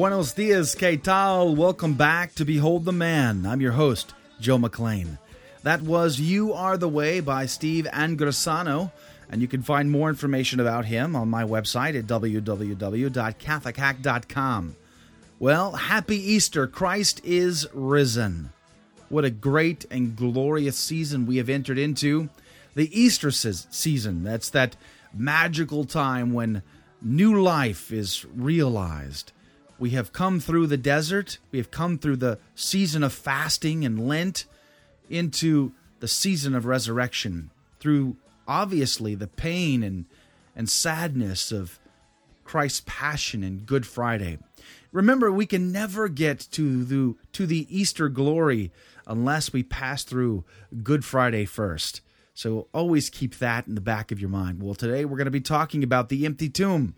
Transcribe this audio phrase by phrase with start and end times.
[0.00, 1.54] buenos dias, que tal?
[1.54, 3.44] Welcome back to Behold the Man.
[3.44, 5.18] I'm your host, Joe McLean.
[5.62, 8.92] That was You Are the Way by Steve Angrisano,
[9.28, 14.76] and you can find more information about him on my website at www.catholichack.com.
[15.38, 16.66] Well, happy Easter.
[16.66, 18.54] Christ is risen.
[19.10, 22.30] What a great and glorious season we have entered into.
[22.74, 24.24] The Easter se- season.
[24.24, 24.76] That's that
[25.12, 26.62] magical time when
[27.02, 29.32] new life is realized.
[29.80, 31.38] We have come through the desert.
[31.50, 34.44] We have come through the season of fasting and Lent
[35.08, 40.04] into the season of resurrection through obviously the pain and,
[40.54, 41.78] and sadness of
[42.44, 44.38] Christ's passion and Good Friday.
[44.92, 48.70] Remember, we can never get to the, to the Easter glory
[49.06, 50.44] unless we pass through
[50.82, 52.02] Good Friday first.
[52.34, 54.62] So always keep that in the back of your mind.
[54.62, 56.94] Well, today we're going to be talking about the empty tomb.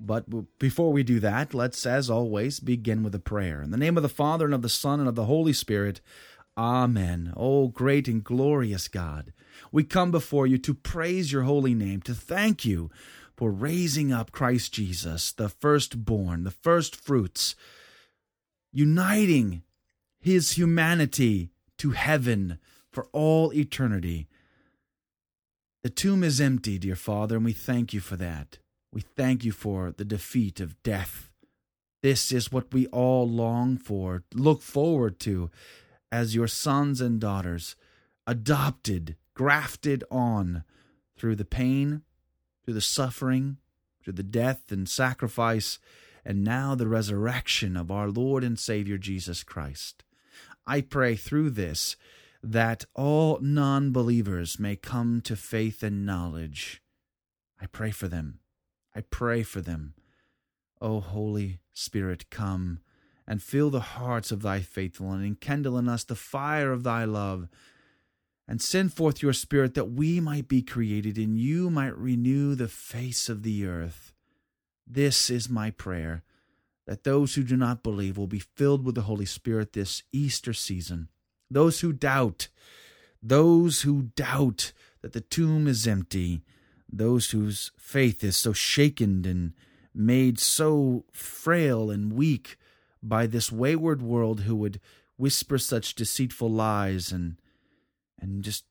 [0.00, 3.60] But before we do that, let's, as always, begin with a prayer.
[3.60, 6.00] In the name of the Father, and of the Son, and of the Holy Spirit,
[6.56, 7.32] Amen.
[7.36, 9.32] O great and glorious God,
[9.70, 12.90] we come before you to praise your holy name, to thank you
[13.36, 17.54] for raising up Christ Jesus, the firstborn, the first fruits,
[18.72, 19.62] uniting
[20.18, 22.58] his humanity to heaven
[22.90, 24.28] for all eternity.
[25.82, 28.58] The tomb is empty, dear Father, and we thank you for that.
[28.92, 31.30] We thank you for the defeat of death.
[32.02, 35.50] This is what we all long for, look forward to
[36.10, 37.76] as your sons and daughters,
[38.26, 40.64] adopted, grafted on
[41.16, 42.02] through the pain,
[42.64, 43.58] through the suffering,
[44.02, 45.78] through the death and sacrifice,
[46.24, 50.02] and now the resurrection of our Lord and Savior Jesus Christ.
[50.66, 51.96] I pray through this
[52.42, 56.82] that all non believers may come to faith and knowledge.
[57.60, 58.39] I pray for them.
[59.00, 59.94] I pray for them.
[60.78, 62.80] O Holy Spirit, come
[63.26, 67.04] and fill the hearts of thy faithful, and enkindle in us the fire of thy
[67.06, 67.48] love.
[68.46, 72.68] And send forth your Spirit that we might be created, and you might renew the
[72.68, 74.12] face of the earth.
[74.86, 76.22] This is my prayer,
[76.86, 80.52] that those who do not believe will be filled with the Holy Spirit this Easter
[80.52, 81.08] season.
[81.50, 82.48] Those who doubt,
[83.22, 86.42] those who doubt that the tomb is empty,
[86.92, 89.52] those whose faith is so shaken and
[89.94, 92.56] made so frail and weak
[93.02, 94.80] by this wayward world who would
[95.16, 97.36] whisper such deceitful lies and
[98.18, 98.64] and just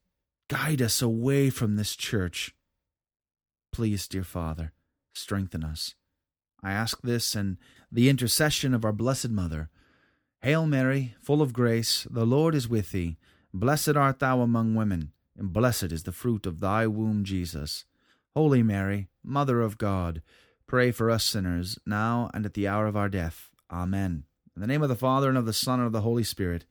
[0.48, 2.54] guide us away from this church.
[3.72, 4.74] Please, dear Father,
[5.14, 5.96] strengthen us.
[6.62, 7.58] I ask this in
[7.92, 9.70] the intercession of our Blessed Mother.
[10.42, 13.18] Hail Mary, full of grace, the Lord is with thee.
[13.54, 17.86] Blessed art thou among women, and blessed is the fruit of thy womb, Jesus.
[18.36, 20.22] Holy Mary, Mother of God,
[20.68, 23.50] pray for us sinners, now and at the hour of our death.
[23.72, 24.24] Amen.
[24.56, 26.66] In the name of the Father, and of the Son, and of the Holy Spirit.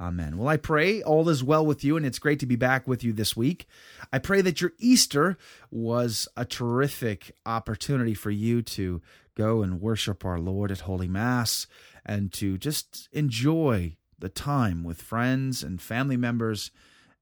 [0.00, 0.38] Amen.
[0.38, 3.04] Well, I pray all is well with you, and it's great to be back with
[3.04, 3.66] you this week.
[4.12, 5.36] I pray that your Easter
[5.70, 9.02] was a terrific opportunity for you to
[9.34, 11.66] go and worship our Lord at Holy Mass
[12.06, 16.70] and to just enjoy the time with friends and family members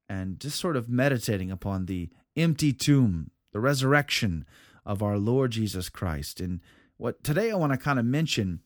[0.08, 4.46] and just sort of meditating upon the empty tomb, the resurrection
[4.84, 6.40] of our Lord Jesus Christ.
[6.40, 6.60] And
[6.96, 8.60] what today I want to kind of mention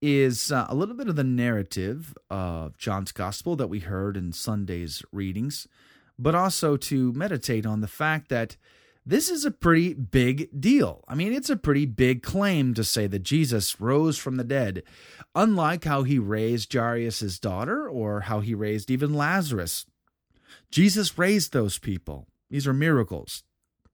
[0.00, 4.32] is uh, a little bit of the narrative of John's Gospel that we heard in
[4.32, 5.66] Sunday's readings,
[6.18, 8.56] but also to meditate on the fact that
[9.04, 11.02] this is a pretty big deal.
[11.08, 14.82] I mean, it's a pretty big claim to say that Jesus rose from the dead,
[15.34, 19.86] unlike how he raised Jairus' daughter or how he raised even Lazarus.
[20.70, 22.28] Jesus raised those people.
[22.50, 23.44] These are miracles.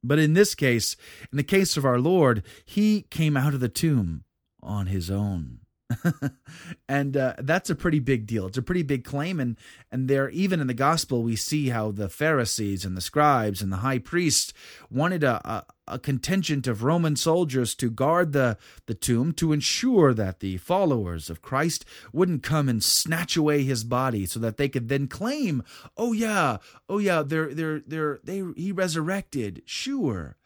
[0.06, 0.96] But in this case,
[1.32, 4.24] in the case of our Lord, he came out of the tomb
[4.62, 5.60] on his own.
[6.88, 8.46] and uh, that's a pretty big deal.
[8.46, 9.56] It's a pretty big claim, and
[9.90, 13.72] and there even in the gospel we see how the Pharisees and the scribes and
[13.72, 14.52] the high priest
[14.90, 18.56] wanted a, a, a contingent of Roman soldiers to guard the
[18.86, 23.84] the tomb to ensure that the followers of Christ wouldn't come and snatch away his
[23.84, 25.62] body, so that they could then claim,
[25.96, 26.58] "Oh yeah,
[26.88, 30.36] oh yeah, they're they're they're they he resurrected, sure,"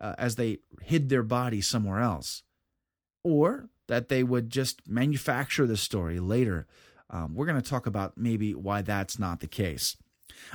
[0.00, 2.42] uh, as they hid their body somewhere else,
[3.22, 6.66] or that they would just manufacture the story later.
[7.10, 9.96] Um, we're going to talk about maybe why that's not the case.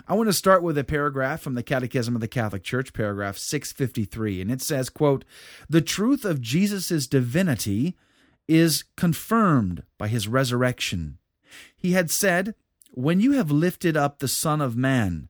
[0.07, 3.37] I want to start with a paragraph from the Catechism of the Catholic Church, paragraph
[3.37, 5.25] 653, and it says, quote,
[5.69, 7.95] "The truth of Jesus' divinity
[8.47, 11.17] is confirmed by his resurrection.
[11.75, 12.53] He had said,
[12.91, 15.29] "When you have lifted up the Son of man,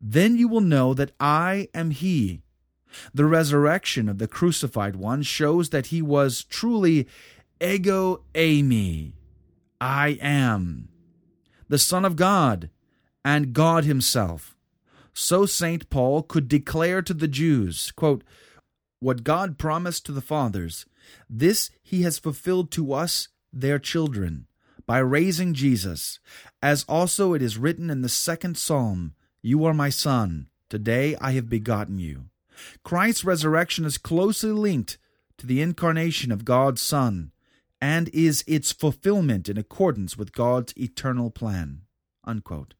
[0.00, 2.42] then you will know that I am he."
[3.12, 7.06] The resurrection of the crucified one shows that he was truly
[7.60, 9.12] ego eimi,
[9.80, 10.88] I am,
[11.68, 12.70] the Son of God,
[13.24, 14.56] and God Himself.
[15.12, 15.90] So St.
[15.90, 18.22] Paul could declare to the Jews, quote,
[19.00, 20.86] What God promised to the fathers,
[21.28, 24.46] this He has fulfilled to us, their children,
[24.86, 26.20] by raising Jesus,
[26.62, 31.32] as also it is written in the second psalm, You are my Son, today I
[31.32, 32.26] have begotten you.
[32.84, 34.98] Christ's resurrection is closely linked
[35.38, 37.32] to the incarnation of God's Son,
[37.80, 41.82] and is its fulfillment in accordance with God's eternal plan.
[42.24, 42.74] Unquote.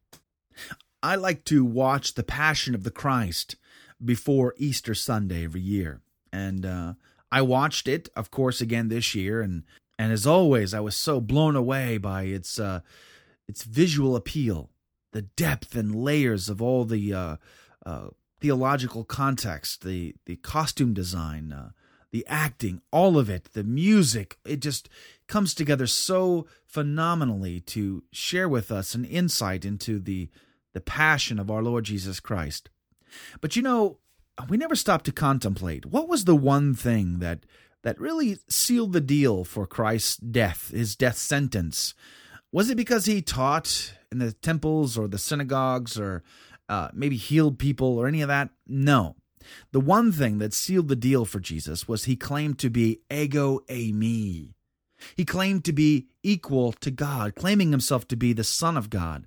[1.01, 3.55] I like to watch The Passion of the Christ
[4.03, 6.01] before Easter Sunday every year.
[6.31, 6.93] And uh,
[7.31, 9.41] I watched it, of course, again this year.
[9.41, 9.63] And,
[9.97, 12.81] and as always, I was so blown away by its, uh,
[13.47, 14.69] its visual appeal,
[15.11, 17.35] the depth and layers of all the uh,
[17.85, 18.09] uh
[18.41, 21.71] theological context, the, the costume design, uh,
[22.11, 24.89] the acting, all of it, the music, it just
[25.27, 30.29] comes together so phenomenally to share with us an insight into the
[30.73, 32.69] the passion of our Lord Jesus Christ.
[33.41, 33.97] But you know,
[34.47, 37.45] we never stop to contemplate what was the one thing that
[37.81, 41.93] that really sealed the deal for Christ's death, his death sentence.
[42.51, 46.23] Was it because he taught in the temples or the synagogues or
[46.67, 48.49] uh, maybe healed people or any of that?
[48.67, 49.15] No.
[49.71, 53.59] The one thing that sealed the deal for Jesus was he claimed to be ego
[53.69, 54.53] eimi,
[55.15, 59.25] he claimed to be equal to God, claiming himself to be the Son of God.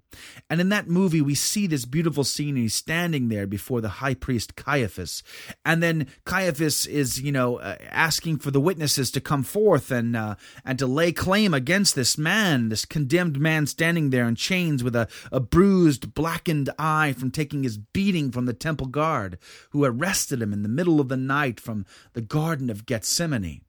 [0.51, 2.57] And in that movie, we see this beautiful scene.
[2.57, 5.23] He's standing there before the high priest Caiaphas.
[5.65, 10.15] And then Caiaphas is, you know, uh, asking for the witnesses to come forth and,
[10.15, 14.85] uh, and to lay claim against this man, this condemned man standing there in chains
[14.85, 19.39] with a, a bruised, blackened eye from taking his beating from the temple guard
[19.71, 23.63] who arrested him in the middle of the night from the Garden of Gethsemane.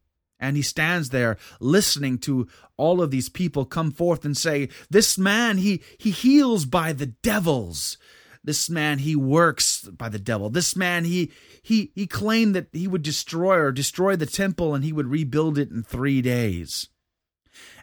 [0.44, 5.18] And he stands there listening to all of these people come forth and say, This
[5.18, 7.98] man, he, he heals by the devils.
[8.44, 10.50] This man, he works by the devil.
[10.50, 11.32] This man, he,
[11.62, 15.58] he, he claimed that he would destroy or destroy the temple and he would rebuild
[15.58, 16.90] it in three days.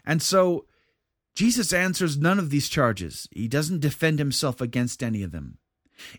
[0.05, 0.67] And so
[1.33, 3.27] Jesus answers none of these charges.
[3.31, 5.57] He doesn't defend himself against any of them.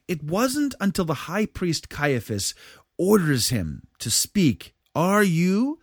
[0.09, 2.53] It wasn't until the high priest Caiaphas
[2.99, 5.79] orders him to speak, Are you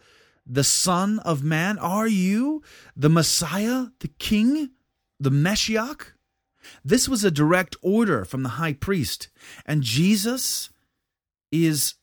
[0.50, 1.78] the Son of Man?
[1.78, 2.64] Are you
[2.98, 4.72] the Messiah, the King,
[5.20, 6.08] the Meshiach?
[6.84, 9.30] This was a direct order from the high priest,
[9.66, 10.70] and Jesus
[11.52, 11.96] is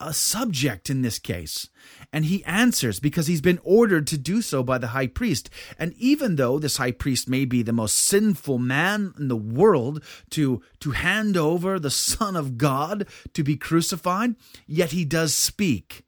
[0.00, 1.68] a subject in this case.
[2.12, 5.50] And he answers because he's been ordered to do so by the high priest.
[5.78, 10.02] And even though this high priest may be the most sinful man in the world
[10.30, 16.04] to, to hand over the Son of God to be crucified, yet he does speak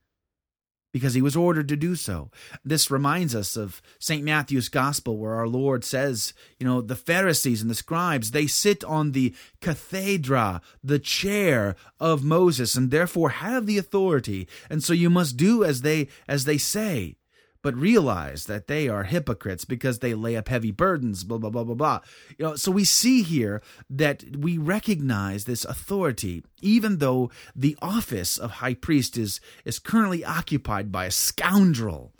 [0.93, 2.31] because he was ordered to do so.
[2.65, 4.23] This reminds us of St.
[4.23, 8.85] Matthew's Gospel, where our Lord says, you know, the Pharisees and the scribes, they sit
[8.85, 14.47] on the cathedra, the chair of Moses, and therefore have the authority.
[14.69, 17.17] And so you must do as they as they say
[17.63, 21.65] but realize that they are hypocrites because they lay up heavy burdens, blah, blah, blah,
[21.65, 22.01] blah, blah.
[22.37, 28.37] You know, so we see here that we recognize this authority, even though the office
[28.37, 32.13] of high priest is, is currently occupied by a scoundrel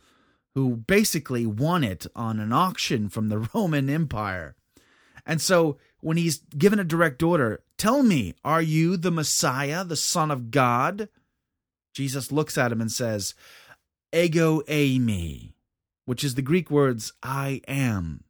[0.55, 4.55] who basically won it on an auction from the Roman Empire.
[5.27, 9.97] And so when he's given a direct order, tell me, are you the Messiah, the
[9.97, 11.09] Son of God?
[11.95, 13.35] Jesus looks at him and says,
[14.13, 15.53] ego eimi,
[16.05, 18.25] which is the Greek words I am.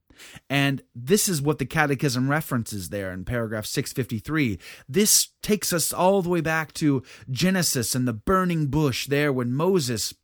[0.49, 4.59] And this is what the Catechism references there in paragraph 653.
[4.89, 9.53] This takes us all the way back to Genesis and the burning bush there when
[9.53, 10.15] Moses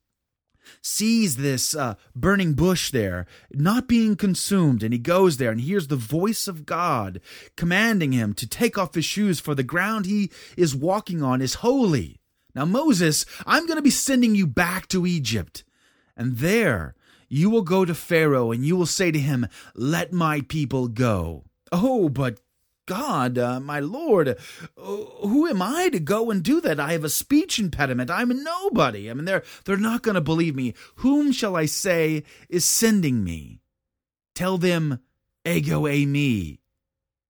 [0.82, 5.88] sees this uh, burning bush there not being consumed and he goes there and hears
[5.88, 7.22] the voice of god
[7.56, 11.54] commanding him to take off his shoes for the ground he is walking on is
[11.54, 12.20] holy
[12.58, 15.62] now, Moses, I'm going to be sending you back to Egypt.
[16.16, 16.96] And there
[17.28, 19.46] you will go to Pharaoh and you will say to him,
[19.76, 21.44] Let my people go.
[21.70, 22.40] Oh, but
[22.86, 24.34] God, uh, my Lord, uh,
[24.76, 26.80] who am I to go and do that?
[26.80, 28.10] I have a speech impediment.
[28.10, 29.08] I'm a nobody.
[29.08, 30.74] I mean, they're, they're not going to believe me.
[30.96, 33.60] Whom shall I say is sending me?
[34.34, 34.98] Tell them,
[35.46, 36.58] ego eimi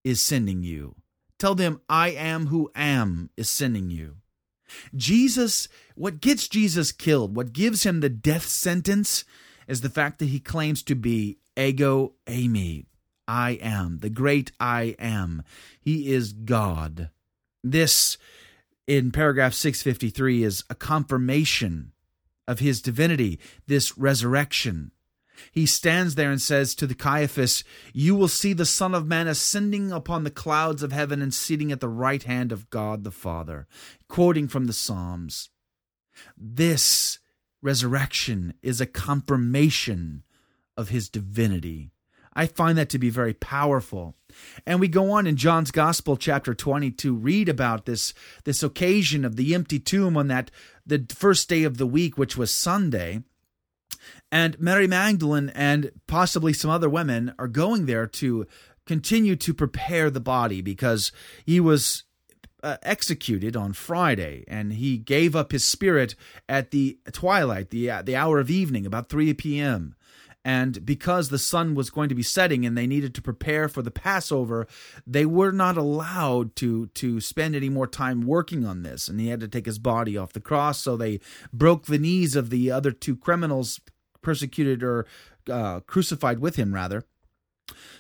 [0.05, 0.95] is sending you.
[1.39, 4.17] Tell them, I am who am is sending you.
[4.95, 9.25] Jesus, what gets Jesus killed, what gives him the death sentence,
[9.67, 12.87] is the fact that he claims to be ego eimi.
[13.27, 15.43] I am, the great I am.
[15.81, 17.11] He is God.
[17.63, 18.17] This,
[18.87, 21.93] in paragraph 653, is a confirmation
[22.47, 24.93] of his divinity, this resurrection.
[25.53, 29.27] He stands there and says to the Caiaphas, You will see the Son of Man
[29.27, 33.11] ascending upon the clouds of heaven and sitting at the right hand of God the
[33.11, 33.67] Father,
[34.09, 35.51] quoting from the Psalms.
[36.37, 37.19] This
[37.63, 40.23] resurrection is a confirmation
[40.77, 41.91] of his divinity.
[42.39, 44.15] I find that to be very powerful.
[44.65, 48.15] And we go on in John's Gospel, chapter 20, to read about this,
[48.45, 50.53] this occasion of the empty tomb on that
[50.87, 53.25] the first day of the week, which was Sunday.
[54.31, 58.47] And Mary Magdalene and possibly some other women are going there to
[58.87, 61.13] continue to prepare the body because
[61.47, 62.05] he was
[62.63, 66.15] uh, executed on Friday, and he gave up his spirit
[66.49, 69.95] at the twilight, the uh, the hour of evening, about three p.m.
[70.45, 73.83] And because the sun was going to be setting, and they needed to prepare for
[73.83, 74.67] the Passover,
[75.07, 79.29] they were not allowed to to spend any more time working on this, and he
[79.29, 80.81] had to take his body off the cross.
[80.81, 81.21] So they
[81.53, 83.81] broke the knees of the other two criminals
[84.23, 85.07] persecuted or
[85.51, 87.05] uh, crucified with him, rather.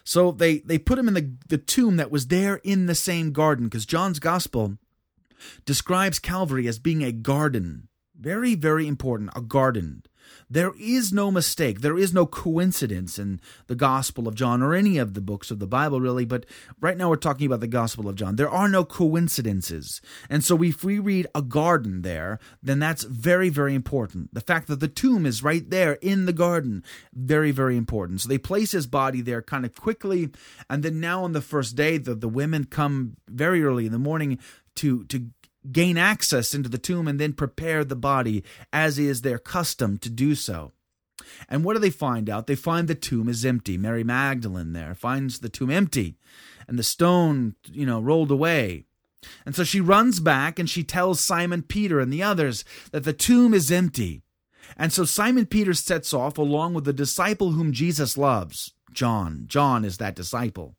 [0.05, 3.33] So they, they put him in the, the tomb that was there in the same
[3.33, 4.79] garden, because John's gospel
[5.65, 7.89] describes Calvary as being a garden.
[8.19, 10.03] Very, very important, a garden.
[10.51, 11.81] There is no mistake.
[11.81, 15.59] There is no coincidence in the Gospel of John or any of the books of
[15.59, 16.25] the Bible, really.
[16.25, 16.47] But
[16.81, 18.37] right now we're talking about the Gospel of John.
[18.37, 20.01] There are no coincidences.
[20.31, 24.33] And so if we read a garden there, then that's very, very important.
[24.35, 28.21] The fact that the tomb is right there in the garden, very, very important.
[28.21, 30.31] So they place his body there kind of quickly.
[30.71, 33.99] And then now on the first day, the, the women come very early in the
[33.99, 34.39] morning
[34.77, 35.31] to, to
[35.73, 40.11] gain access into the tomb and then prepare the body as is their custom to
[40.11, 40.73] do so.
[41.49, 42.47] And what do they find out?
[42.47, 43.77] They find the tomb is empty.
[43.77, 46.17] Mary Magdalene there finds the tomb empty
[46.67, 48.85] and the stone, you know, rolled away.
[49.45, 53.13] And so she runs back and she tells Simon Peter and the others that the
[53.13, 54.23] tomb is empty.
[54.77, 59.45] And so Simon Peter sets off along with the disciple whom Jesus loves, John.
[59.47, 60.77] John is that disciple.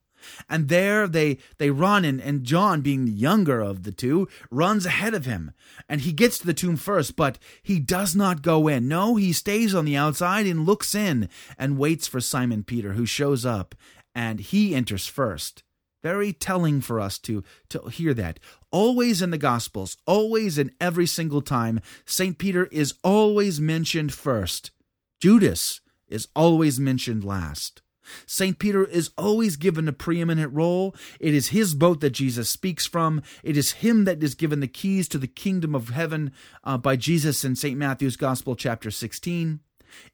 [0.49, 4.85] And there they they run, and, and John, being the younger of the two, runs
[4.85, 5.51] ahead of him.
[5.87, 8.87] And he gets to the tomb first, but he does not go in.
[8.87, 13.05] No, he stays on the outside and looks in and waits for Simon Peter, who
[13.05, 13.75] shows up,
[14.13, 15.63] and he enters first.
[16.01, 18.39] Very telling for us to, to hear that.
[18.71, 22.37] Always in the Gospels, always in every single time, St.
[22.37, 24.71] Peter is always mentioned first.
[25.19, 27.81] Judas is always mentioned last.
[28.25, 28.59] St.
[28.59, 30.95] Peter is always given a preeminent role.
[31.19, 33.21] It is his boat that Jesus speaks from.
[33.43, 36.31] It is him that is given the keys to the kingdom of heaven
[36.63, 37.77] uh, by Jesus in St.
[37.77, 39.59] Matthew's Gospel, chapter 16.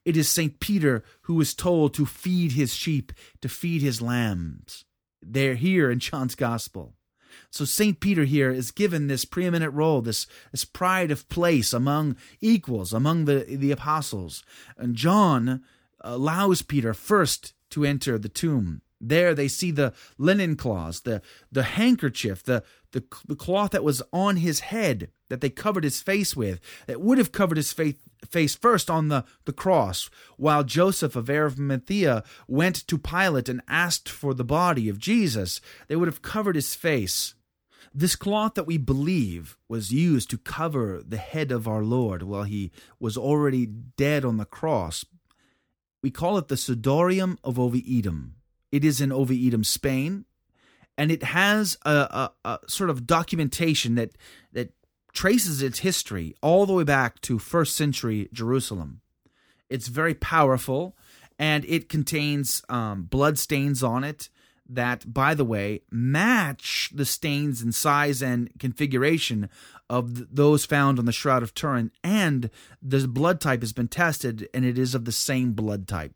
[0.04, 0.58] It is St.
[0.60, 4.84] Peter who is told to feed his sheep, to feed his lambs.
[5.22, 6.94] They're here in John's Gospel.
[7.50, 8.00] So St.
[8.00, 13.24] Peter here is given this preeminent role, this, this pride of place among equals, among
[13.24, 14.42] the, the apostles.
[14.76, 15.62] And John
[16.00, 18.82] allows Peter first to enter the tomb.
[19.00, 21.20] There they see the linen cloths, the,
[21.52, 26.00] the handkerchief, the, the, the cloth that was on his head that they covered his
[26.00, 27.96] face with, that would have covered his face,
[28.26, 34.08] face first on the, the cross, while Joseph of Arimathea went to Pilate and asked
[34.08, 35.60] for the body of Jesus.
[35.88, 37.34] They would have covered his face.
[37.92, 42.44] This cloth that we believe was used to cover the head of our Lord while
[42.44, 42.70] he
[43.00, 45.04] was already dead on the cross.
[46.06, 48.34] We call it the Sudarium of Oviedum.
[48.70, 50.24] It is in Oviedum, Spain,
[50.96, 54.12] and it has a, a, a, sort of documentation that
[54.52, 54.72] that
[55.12, 59.00] traces its history all the way back to first century Jerusalem.
[59.68, 60.96] It's very powerful,
[61.40, 64.28] and it contains um, blood stains on it
[64.68, 69.48] that, by the way, match the stains in size and configuration
[69.88, 72.50] of those found on the Shroud of Turin, and
[72.82, 76.12] the blood type has been tested, and it is of the same blood type.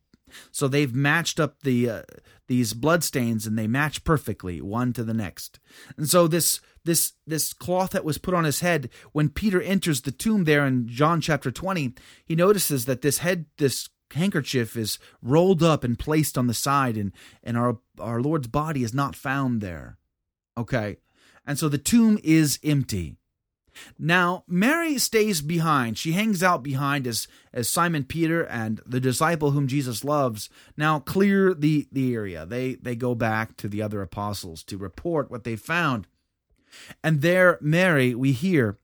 [0.51, 2.03] So they've matched up the uh,
[2.47, 5.59] these blood stains, and they match perfectly one to the next.
[5.97, 10.03] And so this this this cloth that was put on his head when Peter enters
[10.03, 14.99] the tomb there in John chapter twenty, he notices that this head this handkerchief is
[15.23, 17.13] rolled up and placed on the side, and
[17.43, 19.99] and our our Lord's body is not found there.
[20.57, 20.97] Okay,
[21.47, 23.17] and so the tomb is empty.
[23.99, 25.97] Now, Mary stays behind.
[25.97, 30.99] She hangs out behind as, as Simon Peter and the disciple whom Jesus loves now
[30.99, 32.45] clear the, the area.
[32.45, 36.07] They, they go back to the other apostles to report what they found.
[37.03, 38.79] And there, Mary, we hear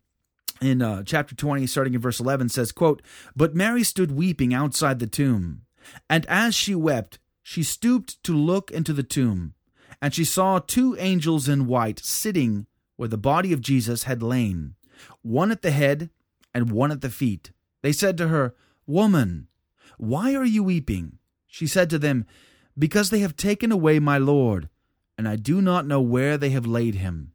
[0.60, 3.02] in uh, chapter 20, starting in verse 11, says, quote,
[3.34, 5.62] But Mary stood weeping outside the tomb.
[6.08, 9.54] And as she wept, she stooped to look into the tomb.
[10.00, 12.66] And she saw two angels in white sitting
[12.96, 14.74] where the body of Jesus had lain,
[15.22, 16.10] one at the head
[16.54, 17.50] and one at the feet.
[17.82, 18.54] They said to her,
[18.86, 19.48] Woman,
[19.98, 21.18] why are you weeping?
[21.46, 22.26] She said to them,
[22.78, 24.68] Because they have taken away my Lord,
[25.16, 27.32] and I do not know where they have laid him.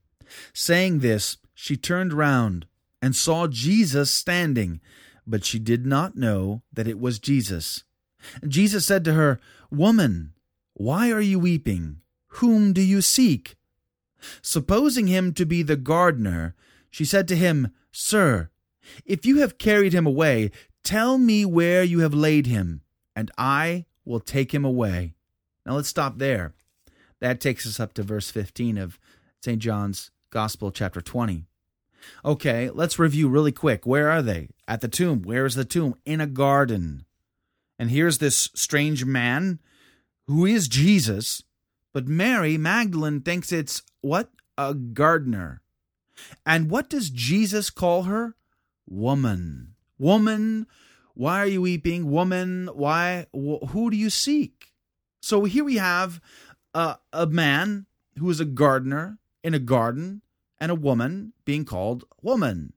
[0.54, 2.68] Saying this, she turned round
[3.02, 4.80] and saw Jesus standing,
[5.26, 7.84] but she did not know that it was Jesus.
[8.48, 9.40] Jesus said to her,
[9.72, 10.34] Woman,
[10.74, 12.02] why are you weeping?
[12.36, 13.56] Whom do you seek?
[14.42, 16.56] Supposing him to be the gardener,
[16.90, 18.50] she said to him, Sir,
[19.06, 20.52] if you have carried him away,
[20.84, 22.82] tell me where you have laid him,
[23.16, 25.14] and I will take him away.
[25.66, 26.54] Now let's stop there.
[27.20, 29.00] That takes us up to verse 15 of
[29.42, 29.60] St.
[29.60, 31.46] John's Gospel, chapter 20.
[32.24, 33.86] Okay, let's review really quick.
[33.86, 34.50] Where are they?
[34.68, 35.22] At the tomb.
[35.22, 35.96] Where is the tomb?
[36.06, 37.06] In a garden.
[37.80, 39.60] And here's this strange man
[40.28, 41.44] who is Jesus,
[41.94, 44.30] but Mary Magdalene thinks it's what?
[44.58, 45.62] A gardener.
[46.46, 48.36] And what does Jesus call her?
[48.88, 49.74] Woman.
[49.98, 50.68] Woman,
[51.14, 52.10] why are you weeping?
[52.12, 53.26] Woman, why?
[53.34, 54.72] Wh- who do you seek?
[55.22, 56.22] So here we have
[56.74, 57.86] a, a man
[58.18, 60.22] who is a gardener in a garden
[60.62, 62.74] and a woman being called woman.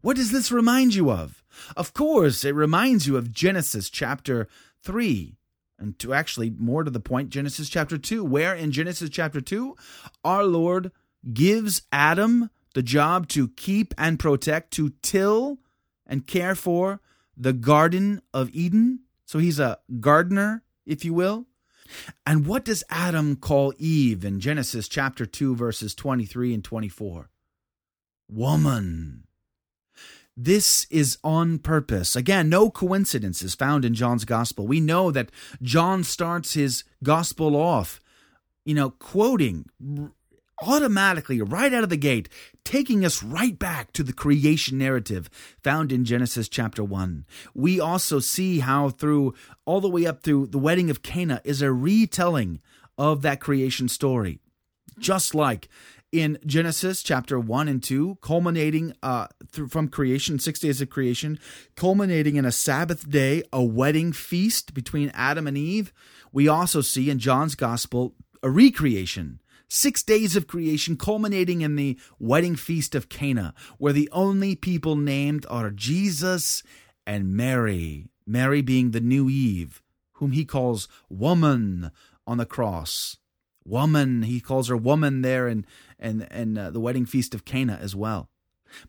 [0.00, 1.44] What does this remind you of?
[1.76, 4.48] Of course, it reminds you of Genesis chapter
[4.82, 5.36] 3.
[5.78, 9.76] And to actually more to the point, Genesis chapter 2, where in Genesis chapter 2,
[10.24, 10.90] our Lord
[11.34, 15.58] gives Adam the job to keep and protect, to till
[16.06, 17.00] and care for
[17.36, 19.00] the Garden of Eden.
[19.26, 21.46] So he's a gardener, if you will.
[22.26, 27.30] And what does Adam call Eve in Genesis chapter 2, verses 23 and 24?
[28.28, 29.24] Woman.
[30.36, 32.14] This is on purpose.
[32.14, 34.66] Again, no coincidences found in John's gospel.
[34.66, 35.30] We know that
[35.62, 38.00] John starts his gospel off,
[38.64, 39.66] you know, quoting
[40.62, 42.28] automatically right out of the gate,
[42.64, 45.28] taking us right back to the creation narrative
[45.62, 47.26] found in Genesis chapter 1.
[47.54, 51.62] We also see how through all the way up through the wedding of Cana is
[51.62, 52.60] a retelling
[52.98, 54.40] of that creation story.
[54.98, 55.68] Just like
[56.10, 61.38] in Genesis chapter 1 and 2, culminating uh, through, from creation, six days of creation,
[61.74, 65.92] culminating in a Sabbath day, a wedding feast between Adam and Eve.
[66.32, 71.98] We also see in John's gospel a recreation Six days of creation culminating in the
[72.18, 76.62] wedding feast of Cana, where the only people named are Jesus
[77.06, 79.82] and Mary, Mary being the new Eve,
[80.14, 81.90] whom he calls woman
[82.26, 83.16] on the cross.
[83.64, 85.66] Woman, he calls her woman there in,
[85.98, 88.28] in, in uh, the wedding feast of Cana as well.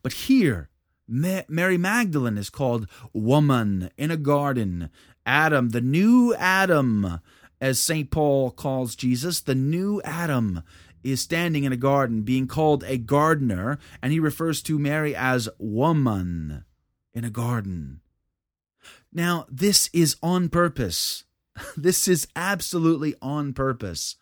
[0.02, 0.68] But here,
[1.08, 4.90] Ma- Mary Magdalene is called woman in a garden.
[5.26, 7.20] Adam, the new Adam,
[7.60, 8.10] as St.
[8.10, 10.62] Paul calls Jesus, the new Adam
[11.02, 15.48] is standing in a garden, being called a gardener, and he refers to Mary as
[15.58, 16.64] woman
[17.14, 18.00] in a garden.
[19.12, 21.24] Now, this is on purpose.
[21.76, 24.14] This is absolutely on purpose.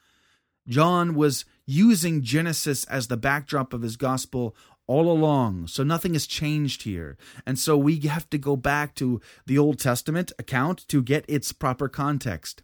[0.66, 6.26] John was using Genesis as the backdrop of his gospel all along, so nothing has
[6.26, 7.18] changed here.
[7.44, 11.52] And so we have to go back to the Old Testament account to get its
[11.52, 12.62] proper context.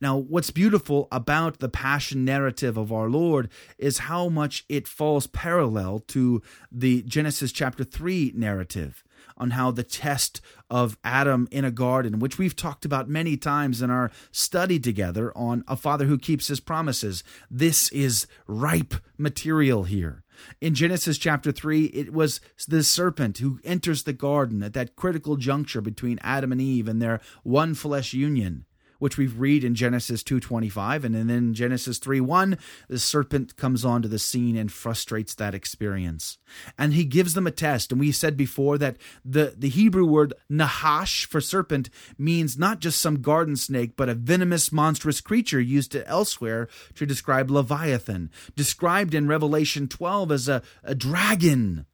[0.00, 3.48] Now, what's beautiful about the passion narrative of our Lord
[3.78, 9.04] is how much it falls parallel to the Genesis chapter 3 narrative
[9.36, 13.82] on how the test of Adam in a garden, which we've talked about many times
[13.82, 17.24] in our study together on a father who keeps his promises.
[17.50, 20.22] This is ripe material here.
[20.60, 25.36] In Genesis chapter 3, it was the serpent who enters the garden at that critical
[25.36, 28.66] juncture between Adam and Eve and their one flesh union
[28.98, 34.08] which we read in Genesis 2:25 and then in Genesis 3:1 the serpent comes onto
[34.08, 36.38] the scene and frustrates that experience.
[36.78, 37.92] And he gives them a test.
[37.92, 43.00] And we said before that the the Hebrew word nahash for serpent means not just
[43.00, 49.28] some garden snake but a venomous monstrous creature used elsewhere to describe leviathan, described in
[49.28, 51.86] Revelation 12 as a, a dragon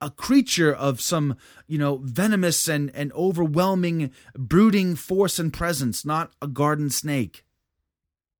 [0.00, 6.32] a creature of some, you know, venomous and, and overwhelming brooding force and presence, not
[6.40, 7.44] a garden snake.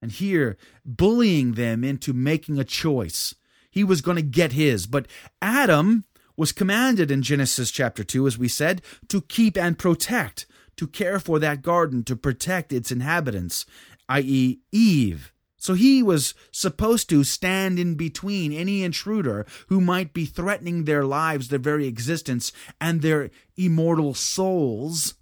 [0.03, 3.35] And here, bullying them into making a choice.
[3.70, 5.07] He was going to get his, but
[5.40, 6.05] Adam
[6.37, 11.20] was commanded in Genesis chapter 2, as we said, to keep and protect, to care
[11.20, 13.66] for that garden, to protect its inhabitants,
[14.09, 15.33] i.e., Eve.
[15.60, 21.04] So he was supposed to stand in between any intruder who might be threatening their
[21.04, 25.14] lives, their very existence, and their immortal souls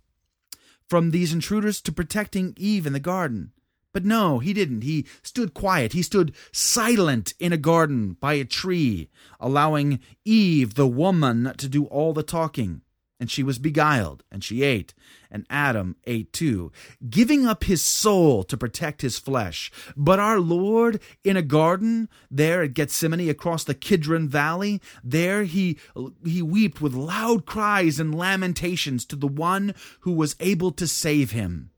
[0.88, 3.50] from these intruders to protecting Eve in the garden.
[3.92, 4.82] But no, he didn't.
[4.82, 5.92] He stood quiet.
[5.92, 11.86] He stood silent in a garden by a tree, allowing Eve, the woman, to do
[11.86, 12.82] all the talking
[13.20, 14.94] and she was beguiled, and she ate,
[15.30, 16.70] and Adam ate too,
[17.08, 19.70] giving up his soul to protect his flesh.
[19.96, 25.78] But our Lord, in a garden there at Gethsemane across the Kidron Valley, there he,
[26.24, 31.32] he wept with loud cries and lamentations to the one who was able to save
[31.32, 31.70] him.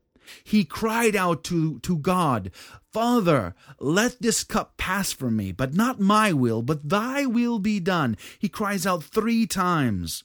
[0.43, 2.51] He cried out to, to God,
[2.93, 7.79] Father, let this cup pass from me, but not my will, but thy will be
[7.79, 8.15] done.
[8.39, 10.23] He cries out three times.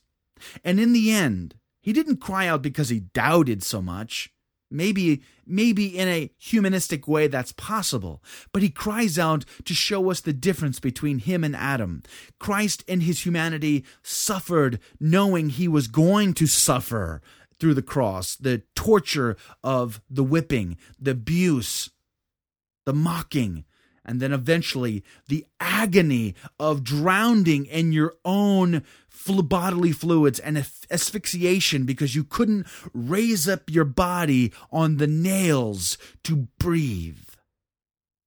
[0.64, 4.32] And in the end, he didn't cry out because he doubted so much.
[4.68, 8.20] Maybe, maybe in a humanistic way that's possible,
[8.52, 12.02] but he cries out to show us the difference between him and Adam.
[12.40, 17.22] Christ in his humanity suffered knowing he was going to suffer
[17.60, 21.90] through the cross, the torture of the whipping, the abuse,
[22.84, 23.64] the mocking,
[24.04, 28.82] and then eventually the agony of drowning in your own
[29.26, 30.58] bodily fluids and
[30.90, 37.18] asphyxiation because you couldn't raise up your body on the nails to breathe.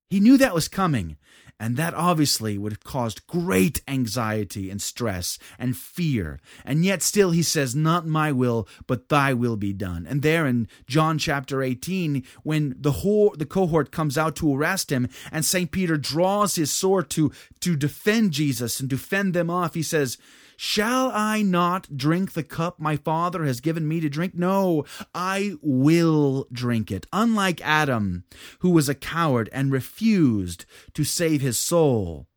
[0.09, 1.17] He knew that was coming,
[1.59, 6.39] and that obviously would have caused great anxiety and stress and fear.
[6.63, 10.07] And yet, still, he says, Not my will, but thy will be done.
[10.09, 14.91] And there in John chapter 18, when the whole the cohort comes out to arrest
[14.91, 15.69] him, and St.
[15.69, 20.17] Peter draws his sword to, to defend Jesus and to fend them off, he says,
[20.61, 24.35] Shall I not drink the cup my Father has given me to drink?
[24.35, 24.83] No,
[25.15, 27.07] I will drink it.
[27.13, 28.25] Unlike Adam,
[28.59, 32.27] who was a coward and refused to save his soul,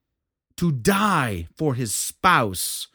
[0.56, 2.87] to die for his spouse.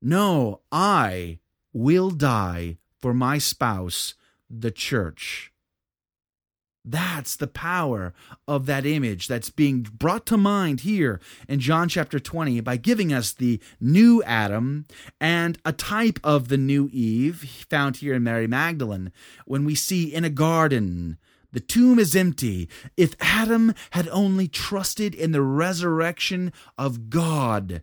[0.00, 1.40] No, I
[1.72, 4.14] will die for my spouse,
[4.48, 5.52] the church.
[6.84, 8.14] That's the power
[8.48, 13.12] of that image that's being brought to mind here in John chapter 20 by giving
[13.12, 14.86] us the new Adam
[15.20, 19.12] and a type of the new Eve found here in Mary Magdalene
[19.44, 21.18] when we see in a garden.
[21.52, 22.68] The tomb is empty.
[22.96, 27.82] If Adam had only trusted in the resurrection of God,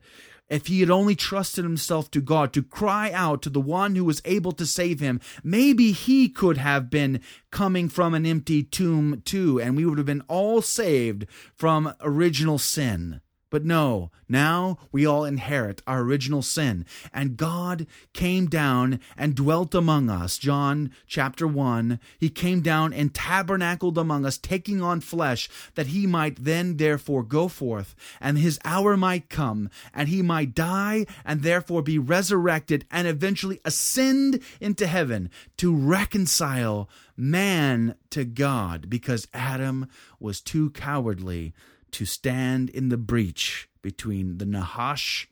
[0.49, 4.05] if he had only trusted himself to God, to cry out to the one who
[4.05, 9.21] was able to save him, maybe he could have been coming from an empty tomb
[9.25, 13.21] too, and we would have been all saved from original sin.
[13.49, 19.73] But no, now we all inherit our original sin, and God came down and dwelt
[19.73, 20.37] among us.
[20.37, 21.97] John chapter 1.
[22.19, 27.23] He came down and tabernacled among us, taking on flesh, that he might then therefore
[27.23, 32.85] go forth, and his hour might come, and he might die, and therefore be resurrected,
[32.91, 39.87] and eventually ascend into heaven to reconcile man to God, because Adam
[40.19, 41.53] was too cowardly
[41.91, 45.29] to stand in the breach between the Nahash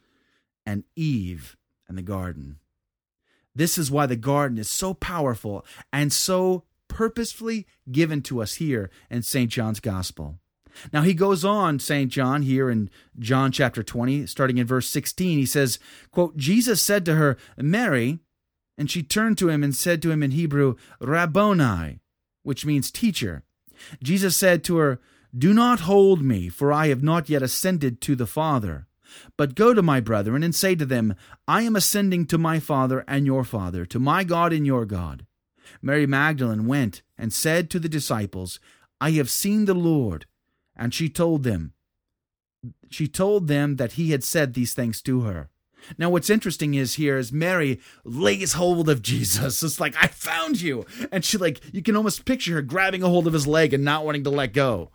[0.66, 2.60] and Eve and the garden.
[3.54, 8.90] This is why the garden is so powerful and so purposefully given to us here
[9.10, 9.50] in St.
[9.50, 10.40] John's Gospel.
[10.92, 12.12] Now he goes on, St.
[12.12, 15.80] John, here in John chapter 20, starting in verse 16, he says,
[16.12, 18.20] quote, Jesus said to her, Mary,
[18.78, 22.00] and she turned to him and said to him in Hebrew, Rabboni,
[22.44, 23.44] which means teacher.
[24.04, 25.00] Jesus said to her,
[25.38, 28.88] do not hold me, for I have not yet ascended to the Father.
[29.38, 31.16] But go to my brethren and say to them,
[31.48, 35.26] I am ascending to my Father and your Father, to my God and your God.
[35.82, 38.60] Mary Magdalene went and said to the disciples,
[39.00, 40.26] I have seen the Lord.
[40.76, 41.74] And she told them,
[42.90, 45.50] she told them that he had said these things to her.
[45.98, 49.64] Now, what's interesting is here is Mary lays hold of Jesus.
[49.64, 50.86] It's like, I found you.
[51.12, 53.84] And she, like, you can almost picture her grabbing a hold of his leg and
[53.84, 54.92] not wanting to let go.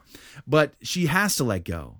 [0.46, 1.98] But she has to let go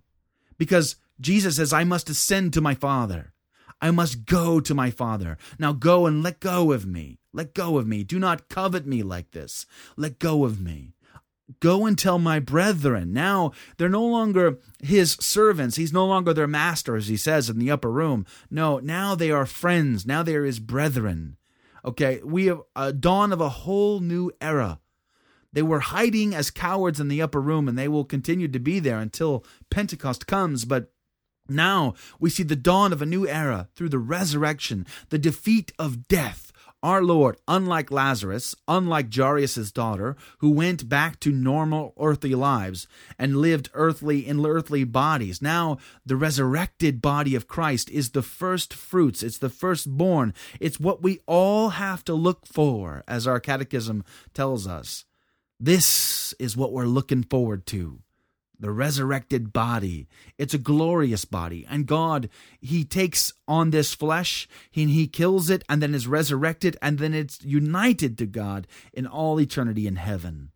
[0.59, 3.33] because Jesus says, I must ascend to my Father.
[3.81, 5.39] I must go to my Father.
[5.59, 7.19] Now go and let go of me.
[7.33, 8.05] Let go of me.
[8.05, 9.67] Do not covet me like this.
[9.97, 10.95] Let go of me.
[11.59, 13.13] Go and tell my brethren.
[13.13, 15.77] Now they're no longer his servants.
[15.77, 18.27] He's no longer their master, as he says in the upper room.
[18.51, 20.07] No, now they are friends.
[20.07, 21.37] Now they are his brethren.
[21.85, 24.81] Okay, we have a dawn of a whole new era.
[25.53, 28.79] They were hiding as cowards in the upper room, and they will continue to be
[28.79, 30.65] there until Pentecost comes.
[30.65, 30.93] But
[31.49, 36.07] now we see the dawn of a new era through the resurrection, the defeat of
[36.07, 36.50] death
[36.83, 42.87] our Lord, unlike Lazarus, unlike Jairus' daughter, who went back to normal earthly lives
[43.19, 48.73] and lived earthly in earthly bodies, now the resurrected body of Christ is the first
[48.73, 49.23] fruits.
[49.23, 50.33] It's the firstborn.
[50.59, 55.05] It's what we all have to look for, as our catechism tells us.
[55.59, 58.01] This is what we're looking forward to
[58.61, 60.07] the resurrected body.
[60.39, 61.67] It's a glorious body.
[61.69, 62.29] And God,
[62.61, 67.15] He takes on this flesh, He, he kills it, and then is resurrected, and then
[67.15, 70.51] it's united to God in all eternity in heaven.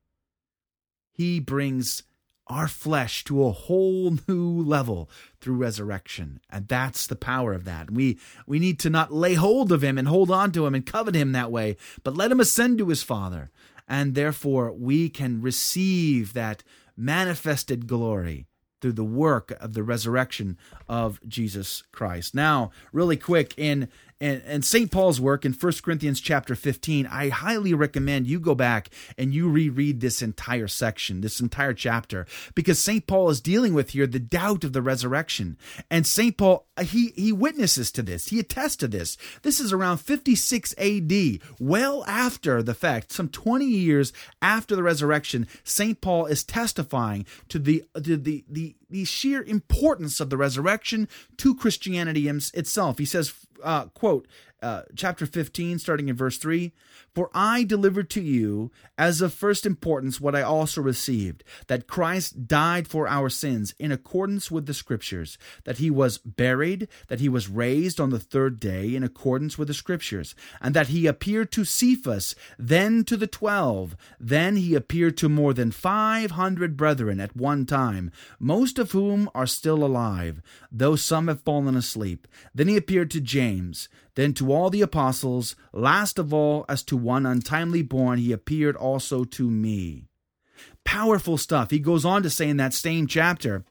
[1.12, 2.02] He brings
[2.46, 5.08] our flesh to a whole new level
[5.40, 9.72] through resurrection and that's the power of that we we need to not lay hold
[9.72, 12.40] of him and hold on to him and covet him that way but let him
[12.40, 13.50] ascend to his father
[13.88, 16.62] and therefore we can receive that
[16.96, 18.46] manifested glory
[18.80, 22.35] through the work of the resurrection of Jesus Christ.
[22.35, 23.88] Now, really quick in
[24.20, 24.90] and, and St.
[24.90, 29.50] Paul's work in 1 Corinthians chapter 15, I highly recommend you go back and you
[29.50, 33.07] reread this entire section, this entire chapter, because St.
[33.07, 35.59] Paul is dealing with here the doubt of the resurrection.
[35.90, 36.37] And St.
[36.37, 39.16] Paul, he, he witnesses to this, he attests to this.
[39.42, 41.12] This is around 56 AD,
[41.59, 46.00] well after the fact, some 20 years after the resurrection, St.
[46.00, 51.55] Paul is testifying to the, to the, the, the sheer importance of the resurrection to
[51.55, 52.98] Christianity itself.
[52.98, 54.26] He says, uh, quote,
[54.64, 56.72] uh, chapter 15, starting in verse 3
[57.14, 62.48] For I delivered to you as of first importance what I also received that Christ
[62.48, 67.29] died for our sins in accordance with the Scriptures, that he was buried, that he
[67.29, 71.53] was raised on the third day in accordance with the Scriptures, and that he appeared
[71.53, 73.96] to Cephas, then to the twelve.
[74.18, 79.29] Then he appeared to more than five hundred brethren at one time, most of whom
[79.35, 80.40] are still alive,
[80.72, 82.27] though some have fallen asleep.
[82.55, 86.96] Then he appeared to James then to all the apostles, last of all, as to
[86.96, 90.09] one untimely born, he appeared also to me.
[90.85, 91.70] Powerful stuff.
[91.70, 93.64] He goes on to say in that same chapter,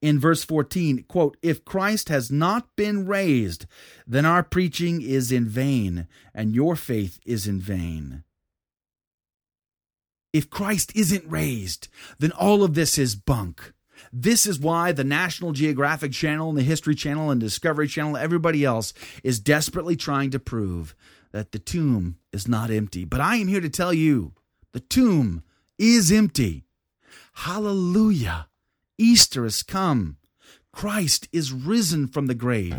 [0.00, 3.66] in verse 14 quote if christ has not been raised
[4.06, 8.22] then our preaching is in vain and your faith is in vain
[10.32, 11.88] if christ isn't raised
[12.18, 13.72] then all of this is bunk
[14.12, 18.64] this is why the National Geographic Channel and the History Channel and Discovery Channel, everybody
[18.64, 20.94] else, is desperately trying to prove
[21.32, 23.04] that the tomb is not empty.
[23.04, 24.32] But I am here to tell you
[24.72, 25.42] the tomb
[25.78, 26.64] is empty.
[27.34, 28.48] Hallelujah.
[28.98, 30.16] Easter has come.
[30.72, 32.76] Christ is risen from the grave.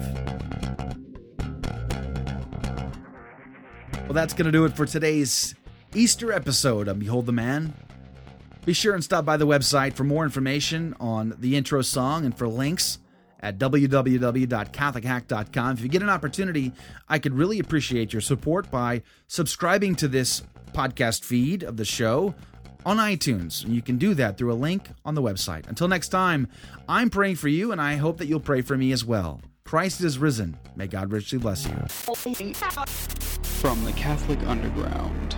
[4.05, 5.53] Well, that's going to do it for today's
[5.93, 7.73] Easter episode of Behold the Man.
[8.67, 12.37] Be sure and stop by the website for more information on the intro song and
[12.37, 12.99] for links
[13.39, 15.77] at www.catholichack.com.
[15.77, 16.73] If you get an opportunity,
[17.07, 22.35] I could really appreciate your support by subscribing to this podcast feed of the show
[22.85, 23.63] on iTunes.
[23.63, 25.65] And you can do that through a link on the website.
[25.69, 26.49] Until next time,
[26.89, 29.39] I'm praying for you, and I hope that you'll pray for me as well.
[29.63, 30.57] Christ is risen.
[30.75, 31.77] May God richly bless you.
[33.43, 35.37] From the Catholic Underground.